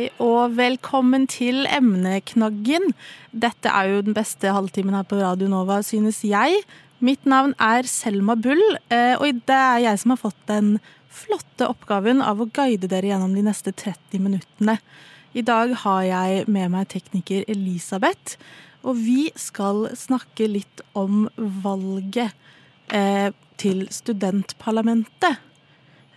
[0.00, 2.94] Hei og velkommen til Emneknaggen.
[3.36, 6.62] Dette er jo den beste halvtimen her på Radio Nova, synes jeg.
[7.04, 10.70] Mitt navn er Selma Bull, eh, og det er jeg som har fått den
[11.12, 14.78] flotte oppgaven av å guide dere gjennom de neste 30 minuttene.
[15.36, 18.40] I dag har jeg med meg tekniker Elisabeth,
[18.80, 22.32] og vi skal snakke litt om valget
[22.88, 25.44] eh, til studentparlamentet.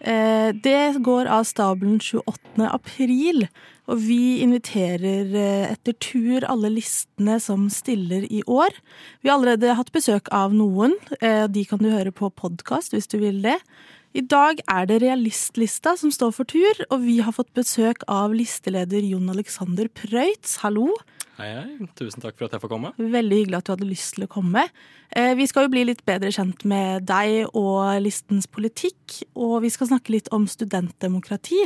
[0.04, 2.68] Eh, det går av stabelen 28.
[2.68, 3.46] april,
[3.88, 8.76] og vi inviterer eh, etter tur alle listene som stiller i år.
[9.24, 13.08] Vi har allerede hatt besøk av noen, og de kan du høre på podkast hvis
[13.12, 13.58] du vil det.
[14.14, 18.36] I dag er det Realistlista som står for tur, og vi har fått besøk av
[18.36, 20.60] listeleder Jon Alexander Prøitz.
[20.62, 20.92] Hallo.
[21.40, 21.88] Hei, hei.
[21.98, 22.92] Tusen takk for at jeg får komme.
[22.98, 24.68] Veldig hyggelig at du hadde lyst til å komme.
[25.10, 29.74] Eh, vi skal jo bli litt bedre kjent med deg og listens politikk, og vi
[29.74, 31.66] skal snakke litt om studentdemokrati.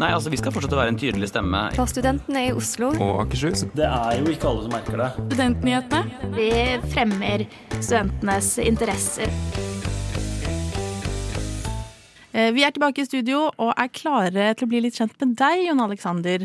[0.00, 1.66] Nei, altså, vi skal fortsette å være en tydelig stemme.
[1.76, 2.90] For studentene i Oslo.
[2.96, 3.66] Og Akershus.
[3.76, 5.10] Det er jo ikke alle som merker det.
[5.26, 6.32] Studentnyhetene.
[6.38, 6.50] Vi
[6.94, 7.46] fremmer
[7.78, 9.79] studentenes interesser.
[12.32, 15.34] Eh, vi er tilbake i studio og er klare til å bli litt kjent med
[15.40, 16.44] deg, Jon Alexander.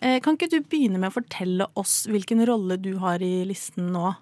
[0.00, 3.90] Eh, Kan ikke du begynne med å fortelle oss hvilken rolle du har i listen
[3.94, 4.12] nå?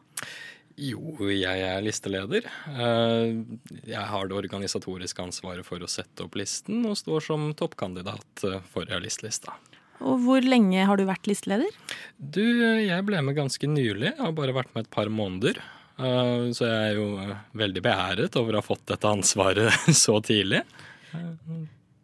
[0.80, 2.46] Jo, jeg er listeleder.
[2.72, 3.42] Eh,
[3.84, 8.88] Jeg har det organisatoriske ansvaret for å sette opp listen, og står som toppkandidat for
[8.88, 9.52] realistlista.
[10.02, 11.68] Og hvor lenge har du vært listeleder?
[12.18, 14.08] Du, jeg ble med ganske nylig.
[14.16, 15.60] Jeg har bare vært med et par måneder.
[15.94, 17.04] Så jeg er jo
[17.54, 20.64] veldig beæret over å ha fått dette ansvaret så tidlig.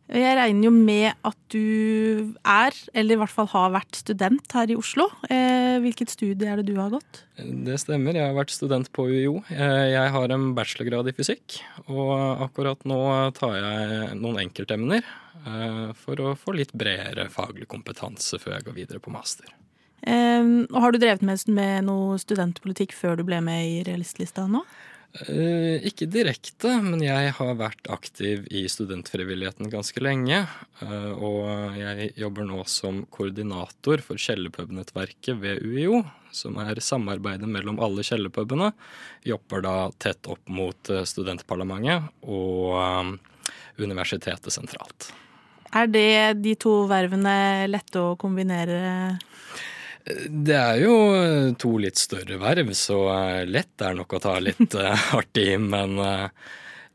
[0.08, 4.70] Jeg regner jo med at du er, eller i hvert fall har vært student her
[4.72, 5.04] i Oslo.
[5.28, 7.20] Eh, Hvilket studie er det du har gått?
[7.36, 9.42] Det stemmer, jeg har vært student på UiO.
[9.52, 11.58] Eh, Jeg har en bachelorgrad i fysikk,
[11.92, 12.14] og
[12.48, 12.98] akkurat nå
[13.36, 18.78] tar jeg noen enkeltemner eh, for å få litt bredere faglig kompetanse før jeg går
[18.80, 19.52] videre på master.
[20.08, 20.40] Eh,
[20.72, 24.64] og Har du drevet med, med noe studentpolitikk før du ble med i Realistlista nå?
[25.16, 30.46] Eh, Ikke direkte, men jeg har vært aktiv i studentfrivilligheten ganske lenge.
[30.82, 37.80] eh, Og jeg jobber nå som koordinator for Kjellerpub-nettverket ved UiO, som er samarbeidet mellom
[37.80, 38.72] alle kjellerpubene.
[39.24, 43.18] Jobber da tett opp mot eh, studentparlamentet og
[43.78, 45.12] universitetet sentralt.
[45.74, 49.18] Er det de to vervene lette å kombinere?
[50.28, 50.94] Det er jo
[51.60, 52.98] to litt større verv, så
[53.48, 56.26] lett er nok å ta litt eh, hardt i, men eh,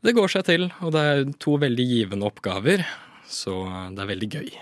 [0.04, 0.68] det går seg til.
[0.82, 2.84] Og det er to veldig givende oppgaver,
[3.28, 3.62] så
[3.94, 4.54] det er veldig gøy.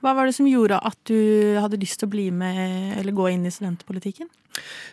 [0.00, 3.26] Hva var det som gjorde at du hadde lyst til å bli med eller gå
[3.34, 4.30] inn i studentpolitikken?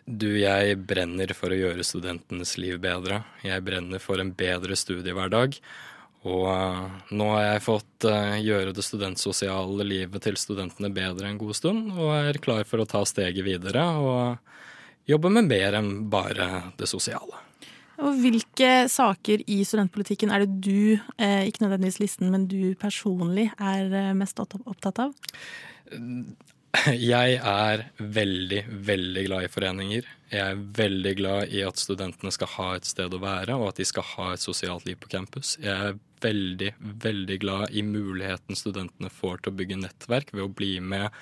[0.04, 3.22] Du, jeg brenner for å gjøre studentenes liv bedre.
[3.46, 5.56] Jeg brenner for en bedre studiehverdag.
[6.28, 6.84] Og eh,
[7.16, 11.92] nå har jeg fått eh, gjøre det studentsosiale livet til studentene bedre en god stund,
[11.96, 16.50] og er klar for å ta steget videre og jobbe med mer enn bare
[16.80, 17.44] det sosiale.
[17.98, 23.48] Og hvilke saker i studentpolitikken er det du, eh, ikke nødvendigvis listen, men du personlig
[23.58, 25.16] er mest opptatt av?
[27.14, 30.08] Jeg er veldig, veldig glad i foreninger.
[30.32, 33.80] Jeg er veldig glad i at studentene skal ha et sted å være, og at
[33.80, 35.56] de skal ha et sosialt liv på campus.
[35.64, 36.74] Jeg er veldig,
[37.04, 41.14] veldig glad i muligheten studentene får til å bygge nettverk ved å bli med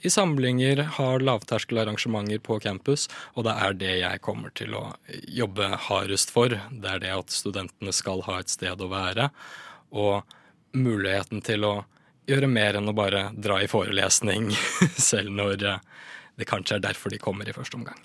[0.00, 3.04] i samlinger, ha lavterskelarrangementer på campus,
[3.36, 4.84] og det er det jeg kommer til å
[5.28, 6.56] jobbe hardest for.
[6.72, 9.28] Det er det at studentene skal ha et sted å være,
[9.92, 10.24] og
[10.72, 11.74] muligheten til å
[12.28, 14.50] gjøre mer enn å bare dra i forelesning,
[15.10, 15.82] selv når eh,
[16.40, 17.98] det kanskje er derfor de kommer i første omgang.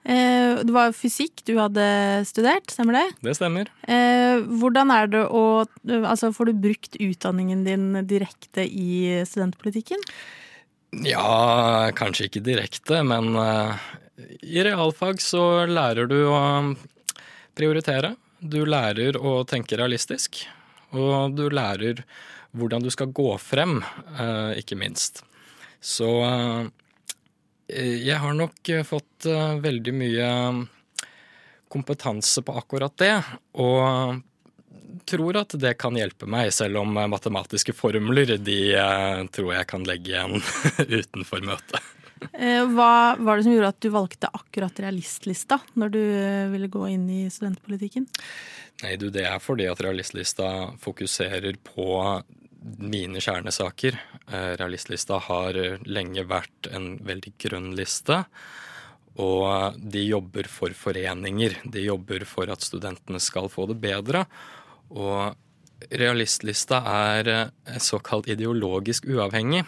[0.00, 1.84] Eh, det var fysikk du hadde
[2.28, 3.06] studert, stemmer det?
[3.26, 3.68] Det stemmer.
[3.84, 10.00] Eh, hvordan er det å Altså, får du brukt utdanningen din direkte i studentpolitikken?
[11.04, 13.84] Ja, kanskje ikke direkte, men eh,
[14.42, 16.40] i realfag så lærer du å
[17.56, 18.14] prioritere.
[18.40, 20.42] Du lærer å tenke realistisk,
[20.96, 22.04] og du lærer
[22.56, 23.80] hvordan du skal gå frem,
[24.18, 25.22] eh, ikke minst.
[25.80, 26.66] Så eh,
[28.02, 30.30] jeg har nok fått eh, veldig mye
[31.70, 33.14] kompetanse på akkurat det,
[33.62, 34.18] og
[35.06, 38.58] tror at det kan hjelpe meg, selv om matematiske formler de
[39.32, 40.42] tror jeg kan legge igjen
[41.00, 41.78] utenfor møtet.
[42.20, 46.02] Hva var det som gjorde at du valgte akkurat realistlista når du
[46.52, 48.10] ville gå inn i studentpolitikken?
[48.80, 51.90] Nei, du, det er fordi at realistlista fokuserer på
[52.80, 53.98] mine kjernesaker.
[54.30, 55.56] Eh, Realistlista har
[55.88, 58.22] lenge vært en veldig grønn liste.
[59.20, 61.58] Og de jobber for foreninger.
[61.64, 64.24] De jobber for at studentene skal få det bedre.
[64.90, 65.36] Og
[65.90, 66.80] realistlista
[67.12, 69.64] er eh, såkalt ideologisk uavhengig.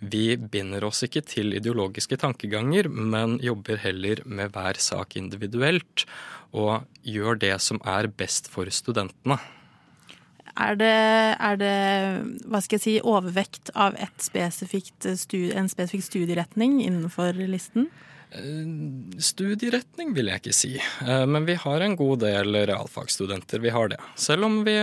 [0.00, 6.06] Vi binder oss ikke til ideologiske tankeganger, men jobber heller med hver sak individuelt.
[6.50, 9.38] Og gjør det som er best for studentene.
[10.60, 10.94] Er det,
[11.38, 11.74] er det
[12.50, 17.88] hva skal jeg si, overvekt av spesifikt en spesifikk studieretning innenfor listen?
[19.20, 23.58] Studieretning vil jeg ikke si, Eh, men vi har en god del realfagsstudenter.
[23.60, 23.98] Vi har det.
[24.16, 24.76] Selv om vi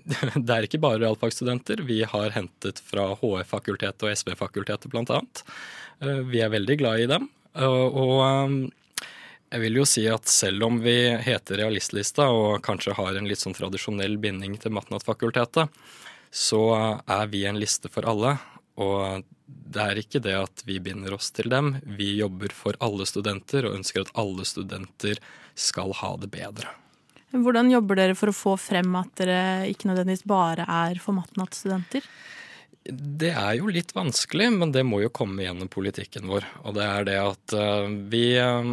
[0.46, 1.82] Det er ikke bare realfagsstudenter.
[1.86, 5.42] Vi har hentet fra HF-fakultetet og SV-fakultetet annet.
[6.00, 7.28] Eh, Vi er veldig glad i dem.
[7.54, 8.70] Eh, Og
[9.50, 13.42] jeg vil jo si at selv om vi heter Realistlista og kanskje har en litt
[13.42, 15.68] sånn tradisjonell binding til matnat-fakultetet,
[16.30, 16.62] så
[17.08, 18.36] er vi en liste for alle.
[18.78, 19.24] Og
[19.70, 21.76] det er ikke det at vi binder oss til dem.
[21.84, 25.20] Vi jobber for alle studenter og ønsker at alle studenter
[25.58, 26.72] skal ha det bedre.
[27.30, 32.06] Hvordan jobber dere for å få frem at dere ikke nødvendigvis bare er formatnattstudenter?
[32.90, 36.46] Det er jo litt vanskelig, men det må jo komme gjennom politikken vår.
[36.64, 38.72] Og det er det at eh, vi eh,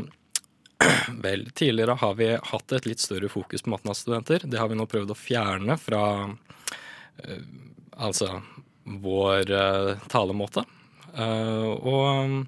[1.25, 4.45] Vel, tidligere har vi hatt et litt større fokus på matnattstudenter.
[4.45, 7.45] Det har vi nå prøvd å fjerne fra eh,
[7.97, 8.39] altså
[9.03, 10.63] vår eh, talemåte.
[11.17, 12.47] Eh, og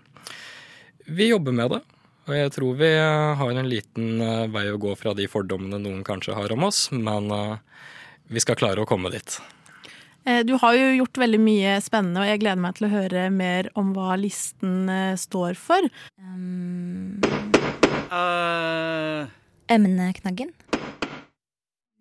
[1.06, 1.82] vi jobber med det.
[2.30, 4.20] Og jeg tror vi eh, har en liten
[4.54, 7.32] vei å gå fra de fordommene noen kanskje har om oss, men
[8.30, 9.40] vi skal klare å komme dit.
[10.26, 13.30] Eh, Du har jo gjort veldig mye spennende, og jeg gleder meg til å høre
[13.34, 15.90] mer om hva listen eh, står for.
[19.70, 20.54] Emneknaggen.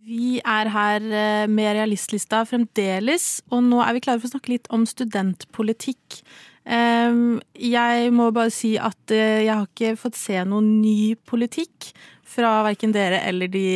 [0.07, 4.55] Vi er her eh, med Realistlista fremdeles, og nå er vi klare for å snakke
[4.55, 6.21] litt om studentpolitikk.
[6.69, 11.93] Jeg må bare si at eh, jeg har ikke fått se noen ny politikk
[12.29, 13.67] fra verken dere eller de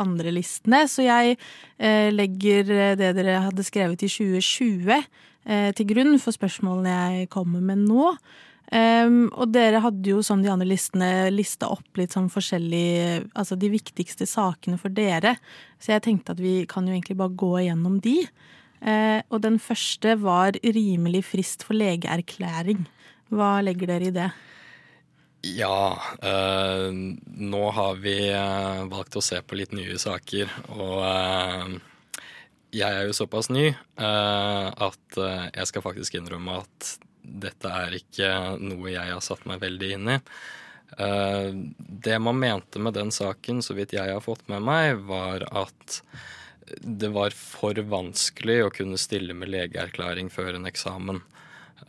[0.00, 5.90] andre listene, så jeg eh, legger eh, det dere hadde skrevet i 2020 eh, til
[5.92, 8.14] grunn for spørsmålene jeg kommer med nå.
[8.70, 13.56] Um, og dere hadde jo som de andre listene lista opp litt sånn forskjellig Altså
[13.58, 15.34] de viktigste sakene for dere.
[15.82, 18.20] Så jeg tenkte at vi kan jo egentlig bare gå igjennom de.
[18.80, 22.86] Uh, og den første var rimelig frist for legeerklæring.
[23.30, 24.30] Hva legger dere i det?
[25.40, 26.90] Ja, eh,
[27.24, 31.78] nå har vi eh, valgt å se på litt nye saker, og eh,
[32.76, 36.90] jeg er jo såpass ny eh, at eh, jeg skal faktisk innrømme at
[37.22, 38.30] dette er ikke
[38.62, 40.18] noe jeg har satt meg veldig inn i.
[40.98, 45.46] Eh, det man mente med den saken, så vidt jeg har fått med meg, var
[45.50, 46.00] at
[46.80, 51.22] det var for vanskelig å kunne stille med legeerklæring før en eksamen.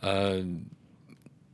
[0.00, 0.44] Eh,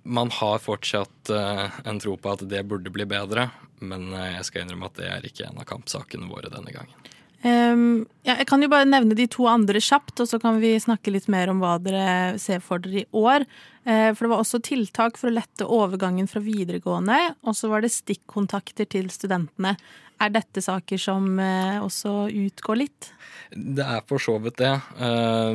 [0.09, 4.65] man har fortsatt eh, en tro på at det burde bli bedre, men jeg skal
[4.65, 7.09] innrømme at det er ikke en av kampsakene våre denne gangen.
[7.39, 10.73] Um, ja, jeg kan jo bare nevne de to andre kjapt, og så kan vi
[10.83, 13.47] snakke litt mer om hva dere ser for dere i år.
[13.87, 17.87] Uh, for det var også tiltak for å lette overgangen fra videregående, og så var
[17.87, 19.77] det stikkontakter til studentene.
[20.19, 23.13] Er dette saker som uh, også utgår litt?
[23.55, 24.75] Det er for så vidt det.
[24.99, 25.55] Uh,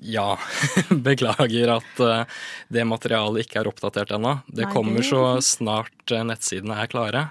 [0.00, 0.38] ja,
[1.08, 2.24] beklager at eh,
[2.68, 4.38] det materialet ikke er oppdatert ennå.
[4.46, 7.26] Det Nei, kommer så snart nettsidene er klare,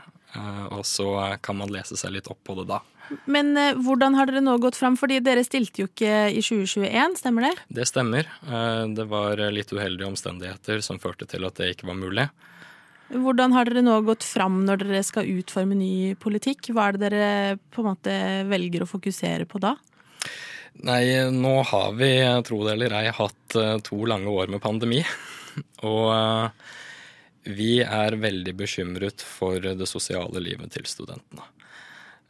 [0.72, 2.80] og så kan man lese seg litt opp på det da.
[3.26, 4.96] Men eh, hvordan har dere nå gått fram?
[5.00, 7.54] Fordi dere stilte jo ikke i 2021, stemmer det?
[7.82, 8.30] Det stemmer.
[8.48, 12.30] Eh, Det var litt uheldige omstendigheter som førte til at det ikke var mulig.
[13.12, 16.72] Hvordan har dere nå gått fram når dere skal utforme ny politikk?
[16.72, 17.32] Hva er det dere
[17.74, 18.14] på en måte
[18.48, 19.76] velger å fokusere på da?
[20.88, 21.04] Nei,
[21.36, 22.14] nå har vi,
[22.48, 25.02] tro det eller ei, hatt eh, to lange år med pandemi.
[25.92, 26.72] Og eh,
[27.44, 31.46] vi er veldig bekymret for det sosiale livet til studentene.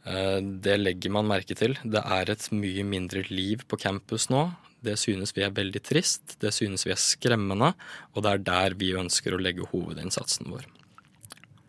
[0.04, 1.76] Eh, Det legger man merke til.
[1.84, 4.50] Det er et mye mindre liv på campus nå.
[4.82, 7.74] Det synes vi er veldig trist, det synes vi er skremmende,
[8.14, 10.64] og det er der vi ønsker å legge hovedinnsatsen vår.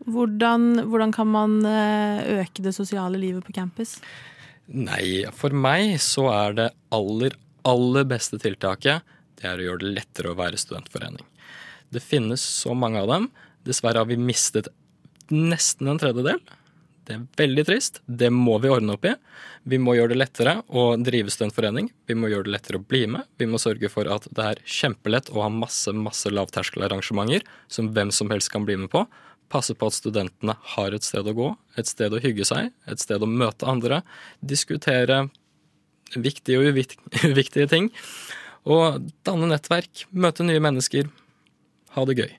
[0.04, 4.00] Hvordan, hvordan kan man eh, øke det sosiale livet på campus?
[4.66, 9.04] Nei, for meg så er det aller, aller beste tiltaket
[9.38, 11.24] det er å gjøre det lettere å være studentforening.
[11.94, 13.30] Det finnes så mange av dem.
[13.64, 14.68] Dessverre har vi mistet
[15.30, 16.40] nesten en tredjedel.
[17.04, 18.00] Det er veldig trist.
[18.06, 19.12] Det må vi ordne opp i.
[19.68, 21.90] Vi må gjøre det lettere å drive studentforening.
[22.08, 23.28] Vi må gjøre det lettere å bli med.
[23.40, 28.12] Vi må sørge for at det er kjempelett å ha masse masse lavterskelarrangementer som hvem
[28.14, 29.04] som helst kan bli med på.
[29.52, 33.02] Passe på at studentene har et sted å gå, et sted å hygge seg, et
[33.02, 34.00] sted å møte andre.
[34.40, 35.26] Diskutere
[36.16, 37.92] viktige og uviktige ting.
[38.64, 41.10] Og danne nettverk, møte nye mennesker,
[41.94, 42.32] ha det gøy.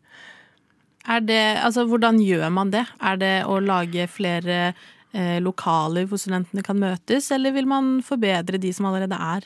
[1.05, 2.85] Det, altså, hvordan gjør man det?
[2.97, 4.73] Er det å lage flere
[5.13, 9.45] eh, lokaler hvor studentene kan møtes, eller vil man forbedre de som allerede er?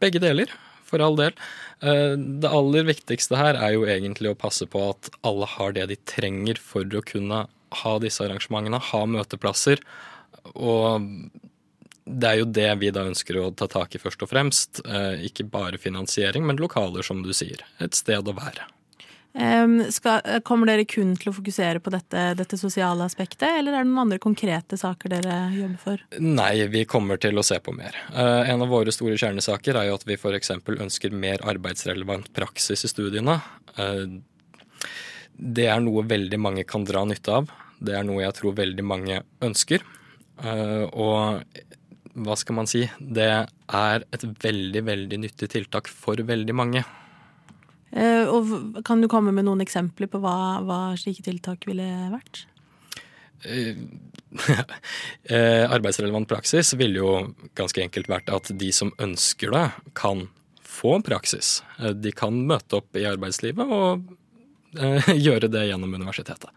[0.00, 0.52] Begge deler,
[0.88, 1.36] for all del.
[1.84, 5.90] Eh, Det aller viktigste her er jo egentlig å passe på at alle har det
[5.92, 7.44] de trenger for å kunne
[7.82, 9.84] ha disse arrangementene, ha møteplasser.
[10.56, 11.04] Og
[12.08, 14.80] det er jo det vi da ønsker å ta tak i først og fremst.
[14.88, 17.60] Eh, Ikke bare finansiering, men lokaler, som du sier.
[17.78, 18.64] Et sted å være.
[19.34, 23.84] Em, skal, kommer dere kun til å fokusere på dette, dette sosiale aspektet, eller er
[23.84, 26.02] det noen andre konkrete saker dere jobber for?
[26.24, 27.96] Nei, vi kommer til å se på mer.
[28.14, 30.54] Eh, en av våre store kjernesaker er jo at vi f.eks.
[30.56, 33.38] ønsker mer arbeidsrelevant praksis i studiene.
[33.76, 34.18] Eh,
[35.38, 37.52] det er noe veldig mange kan dra nytte av.
[37.78, 39.84] Det er noe jeg tror veldig mange ønsker.
[40.42, 41.44] Eh, og
[42.18, 42.88] hva skal man si?
[42.98, 46.82] Det er et veldig, veldig nyttig tiltak for veldig mange.
[47.90, 52.44] Eh, og kan du komme med noen eksempler på hva, hva slike tiltak ville vært?
[53.48, 53.78] Eh,
[55.32, 57.12] eh, arbeidsrelevant praksis ville jo
[57.58, 59.66] ganske enkelt vært at de som ønsker det,
[59.98, 60.26] kan
[60.68, 61.58] få praksis.
[61.96, 64.04] De kan møte opp i arbeidslivet og
[65.26, 66.52] gjøre det gjennom universitetet.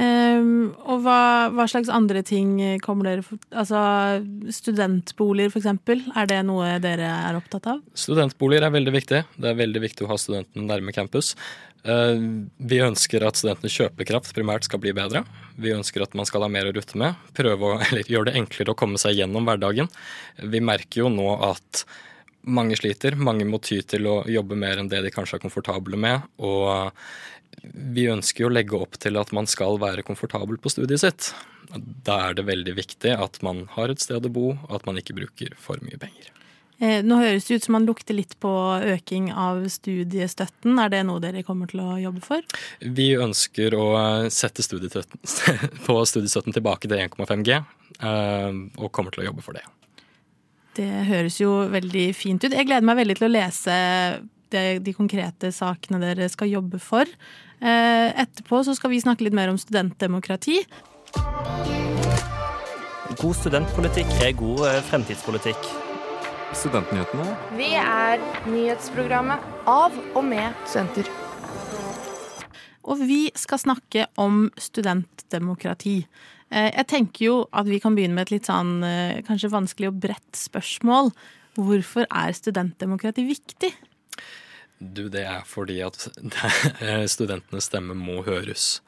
[0.00, 3.80] Em, og hva, hva slags andre ting kommer dere for, Altså
[4.54, 6.00] studentboliger, eksempel.
[6.16, 7.82] Er det noe dere er opptatt av?
[7.98, 9.20] Studentboliger er veldig viktig.
[9.36, 11.34] Det er veldig viktig å ha studentene nærme campus.
[11.82, 15.24] Uh, Vi ønsker at studentenes kjøpekraft primært skal bli bedre.
[15.60, 17.18] Vi ønsker at man skal ha mer å rutte med.
[17.36, 17.80] Prøve å,
[18.12, 19.90] gjøre det enklere å komme seg gjennom hverdagen.
[20.40, 21.84] Vi merker jo nå at
[22.42, 23.18] mange sliter.
[23.18, 26.24] Mange må ty til å jobbe mer enn det de kanskje er komfortable med.
[26.42, 26.90] Og
[27.62, 31.32] vi ønsker jo å legge opp til at man skal være komfortabel på studiet sitt.
[32.06, 34.98] Da er det veldig viktig at man har et sted å bo, og at man
[35.00, 36.32] ikke bruker for mye penger.
[36.82, 38.50] Eh, nå høres det ut som man lukter litt på
[38.90, 40.80] øking av studiestøtten.
[40.82, 42.42] Er det noe dere kommer til å jobbe for?
[42.82, 43.86] Vi ønsker å
[44.34, 44.64] sette
[45.86, 47.60] på studiestøtten tilbake til 1,5 G,
[48.00, 48.50] eh,
[48.82, 49.64] og kommer til å jobbe for det.
[50.72, 52.54] Det høres jo veldig fint ut.
[52.54, 53.74] Jeg gleder meg veldig til å lese
[54.52, 57.08] det, de konkrete sakene dere skal jobbe for.
[57.62, 60.64] Eh, etterpå så skal vi snakke litt mer om studentdemokrati.
[63.20, 65.68] God studentpolitikk er god eh, fremtidspolitikk.
[66.58, 67.26] Studentnyhetene.
[67.56, 71.06] Vi er nyhetsprogrammet av og med studenter.
[72.82, 76.00] Og vi skal snakke om studentdemokrati.
[76.50, 78.82] Eh, jeg tenker jo at vi kan begynne med et litt sånn
[79.28, 81.14] kanskje vanskelig og bredt spørsmål.
[81.62, 83.70] Hvorfor er studentdemokrati viktig?
[84.82, 86.08] Du, det er fordi at
[87.14, 88.80] studentenes stemme må høres.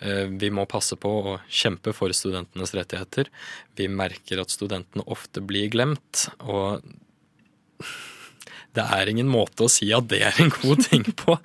[0.00, 3.28] Eh, Vi må passe på å kjempe for studentenes rettigheter.
[3.76, 6.80] Vi merker at studentene ofte blir glemt, og
[8.76, 11.36] det er ingen måte å si at det er en god ting på.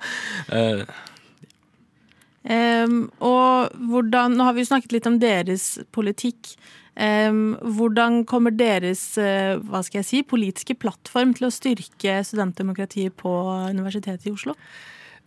[2.42, 6.54] Em, og hvordan, nå har vi jo snakket litt om deres politikk.
[6.92, 13.16] Um, hvordan kommer deres uh, hva skal jeg si, politiske plattform til å styrke studentdemokratiet
[13.16, 13.30] på
[13.72, 14.52] Universitetet i Oslo?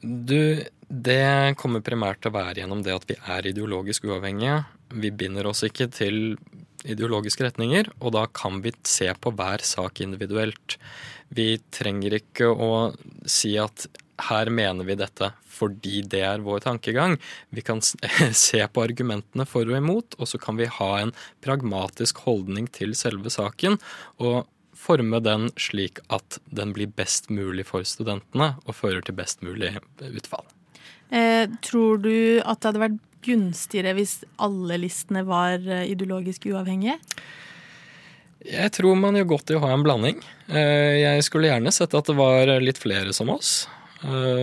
[0.05, 4.59] Du, det kommer primært til å være gjennom det at vi er ideologisk uavhengige.
[4.93, 6.37] Vi binder oss ikke til
[6.85, 10.77] ideologiske retninger, og da kan vi se på hver sak individuelt.
[11.33, 12.71] Vi trenger ikke å
[13.25, 13.87] si at
[14.29, 17.15] her mener vi dette fordi det er vår tankegang.
[17.55, 17.79] Vi kan
[18.45, 21.13] se på argumentene for og imot, og så kan vi ha en
[21.45, 23.79] pragmatisk holdning til selve saken.
[24.19, 24.45] og
[24.85, 29.71] forme den slik at den blir best mulig for studentene og fører til best mulig
[30.03, 30.45] utfall.
[31.09, 36.99] Eh, tror du at det hadde vært gunstigere hvis alle listene var eh, ideologisk uavhengige?
[38.45, 40.19] Jeg tror man gjør godt i å ha en blanding.
[40.49, 43.63] Eh, Jeg skulle gjerne sett at det var litt flere som oss,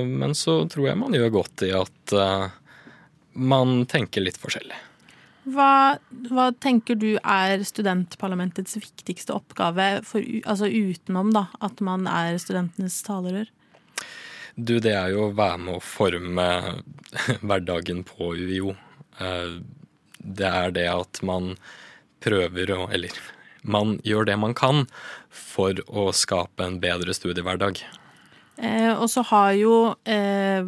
[0.09, 2.49] men så tror jeg man gjør godt i at eh,
[3.33, 4.79] man tenker litt forskjellig.
[5.53, 5.99] Hva,
[6.31, 13.01] hva tenker du er studentparlamentets viktigste oppgave, for, altså utenom da, at man er studentenes
[13.07, 13.51] talerør?
[14.55, 16.49] Du, det er jo å være med å forme
[17.47, 18.77] hverdagen på UiO.
[19.19, 19.61] Eh,
[20.23, 21.57] Det er det at man
[22.23, 23.11] prøver å Eller
[23.67, 24.87] man gjør det man kan
[25.31, 27.81] for å skape en bedre studiehverdag.
[28.63, 29.77] Eh, og så har jo
[30.07, 30.63] eh,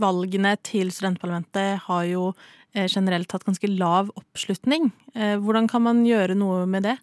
[0.00, 2.30] valgene til studentparlamentet har jo
[2.76, 4.90] eh, generelt hatt ganske lav oppslutning.
[5.16, 6.98] Eh, Hvordan kan man gjøre noe med det?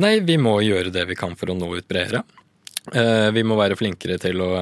[0.00, 2.24] Nei, vi må gjøre det vi kan for å nå ut bredere.
[2.96, 4.54] Eh, Vi må være flinkere til å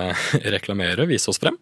[0.57, 1.59] reklamere, vise oss frem.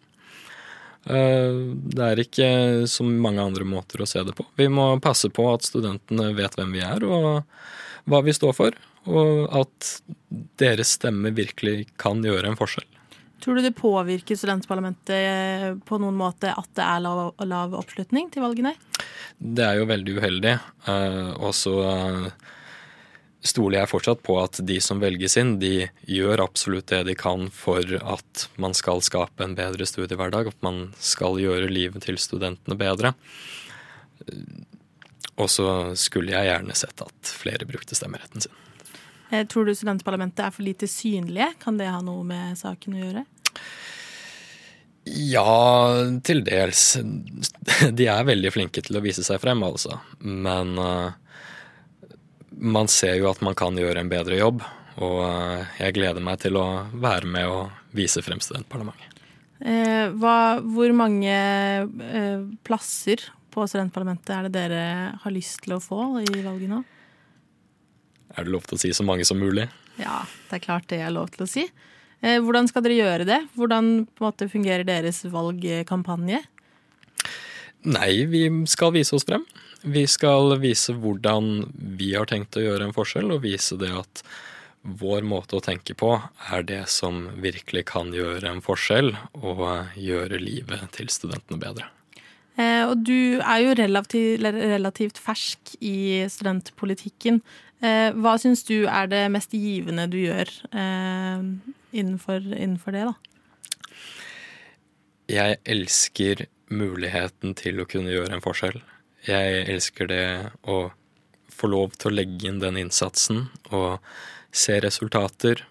[1.01, 2.47] Det er ikke
[2.85, 4.43] så mange andre måter å se det på.
[4.53, 7.41] Vi må passe på at studentene vet hvem vi er og
[8.05, 8.77] hva vi står for,
[9.09, 9.91] og at
[10.61, 12.87] deres stemme virkelig kan gjøre en forskjell.
[13.41, 18.29] Tror du det påvirker studentparlamentet eh, på noen måte at det er lav, lav oppslutning
[18.33, 18.75] til valgene?
[19.41, 20.53] Det er jo veldig uheldig,
[20.93, 22.27] eh, og så eh,
[23.41, 27.47] stoler jeg fortsatt på at de som velges inn, de gjør absolutt det de kan
[27.55, 32.77] for at man skal skape en bedre studiehverdag, at man skal gjøre livet til studentene
[32.77, 33.15] bedre.
[35.41, 35.67] Og så
[35.97, 38.53] skulle jeg gjerne sett at flere brukte stemmeretten sin.
[39.31, 41.53] Eh, Tror du studentparlamentet er for lite synlige?
[41.63, 43.23] Kan det ha noe med saken å gjøre?
[45.07, 45.53] Ja,
[46.23, 46.83] til dels.
[47.97, 49.97] De er veldig flinke til å vise seg frem, altså.
[50.19, 51.15] Men uh,
[52.51, 54.61] man ser jo at man kan gjøre en bedre jobb.
[55.01, 59.07] Og uh, jeg gleder meg til å være med og vise frem studentparlamentet.
[59.61, 61.33] Uh, hvor mange
[62.67, 64.85] plasser på studentparlamentet er det dere
[65.23, 66.83] har lyst til å få i valget nå?
[68.35, 69.67] Er det lov til å si så mange som mulig?
[69.99, 71.65] Ja, det er klart det er lov til å si.
[72.21, 73.39] Eh, hvordan skal dere gjøre det?
[73.57, 76.43] Hvordan måte, fungerer deres valgkampanje?
[77.81, 79.43] Nei, vi skal vise oss frem.
[79.81, 81.65] Vi skal vise hvordan
[81.97, 84.21] vi har tenkt å gjøre en forskjell, og vise det at
[84.81, 86.13] vår måte å tenke på
[86.53, 89.65] er det som virkelig kan gjøre en forskjell, og
[89.97, 91.89] gjøre livet til studentene bedre.
[92.59, 97.41] Eh, og du er jo relativt, relativt fersk i studentpolitikken.
[97.81, 101.45] Eh, hva syns du er det mest givende du gjør eh,
[101.97, 103.15] innenfor, innenfor det, da?
[105.31, 108.77] Jeg elsker muligheten til å kunne gjøre en forskjell.
[109.25, 110.25] Jeg elsker det
[110.69, 110.91] å
[111.51, 114.01] få lov til å legge inn den innsatsen og
[114.51, 115.63] se resultater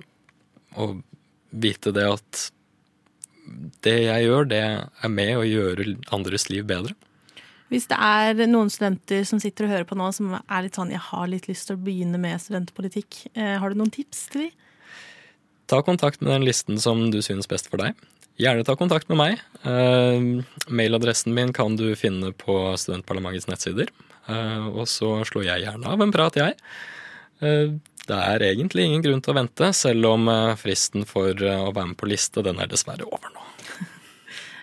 [0.79, 1.01] og
[1.51, 2.43] vite det at
[3.85, 6.95] det jeg gjør, det er med å gjøre andres liv bedre.
[7.71, 10.91] Hvis det er noen studenter som sitter og hører på nå, som er litt sånn
[10.91, 14.43] 'jeg har litt lyst til å begynne med studentpolitikk', eh, har du noen tips til
[14.43, 14.51] dem?
[15.69, 17.95] Ta kontakt med den listen som du synes best for deg.
[18.41, 19.41] Gjerne ta kontakt med meg.
[19.63, 23.87] Uh, mailadressen min kan du finne på Studentparlamentets nettsider.
[24.27, 26.57] Uh, og så slår jeg gjerne av en prat, jeg.
[27.41, 27.79] Uh,
[28.09, 30.27] det er egentlig ingen grunn til å vente, selv om
[30.59, 33.45] fristen for å være med på liste, den er dessverre over nå.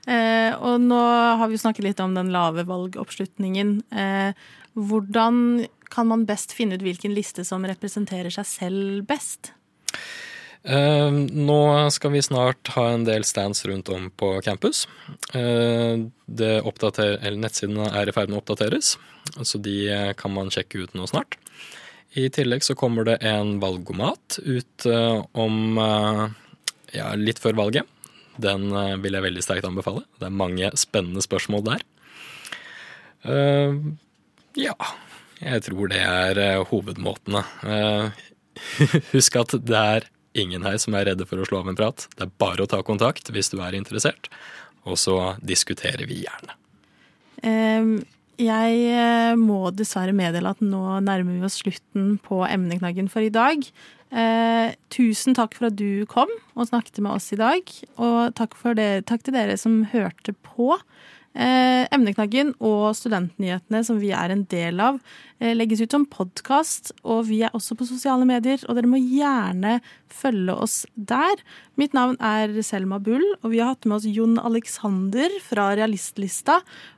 [0.07, 1.01] Eh, og nå
[1.39, 3.83] har vi snakket litt om den lave valgoppslutningen.
[3.91, 4.31] Eh,
[4.77, 9.51] hvordan kan man best finne ut hvilken liste som representerer seg selv best?
[10.67, 14.87] Eh, nå skal vi snart ha en del stands rundt om på campus.
[15.35, 18.87] Nettsidene er i ferd med å oppdateres,
[19.43, 21.31] så de kan man sjekke ut nå snart.
[22.17, 25.77] I tillegg så kommer det en valgomat ut om
[26.95, 27.83] ja, litt før valget.
[28.41, 30.03] Den eh, vil jeg veldig sterkt anbefale.
[30.19, 31.85] Det er mange spennende spørsmål der.
[33.27, 33.97] Uh,
[34.57, 34.75] ja,
[35.41, 37.41] jeg tror det er eh, hovedmåtene.
[37.65, 38.13] Uh,
[39.13, 42.07] husk at det er ingen her som er redde for å slå av en prat.
[42.15, 44.29] Det er bare å ta kontakt hvis du er interessert,
[44.87, 46.57] og så diskuterer vi gjerne.
[47.45, 47.91] Eh,
[48.37, 53.33] jeg eh, må dessverre meddele at nå nærmer vi oss slutten på emneknaggen for i
[53.33, 53.65] dag.
[54.07, 57.75] Eh, tusen takk for at du kom og snakket med oss i dag.
[57.97, 60.75] Og takk, det, takk til dere som hørte på.
[61.37, 64.95] Eh, emneknaggen og studentnyhetene som vi er en del av,
[65.37, 66.91] eh, legges ut som podkast.
[67.03, 71.35] Og vi er også på sosiale medier, og dere må gjerne følge oss der.
[71.77, 76.63] Mitt navn er Selma Bull, og vi har hatt med oss Jon Alexander fra Realistlista.